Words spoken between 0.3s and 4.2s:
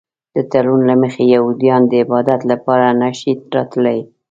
د تړون له مخې یهودان د عبادت لپاره نه شي راتلی.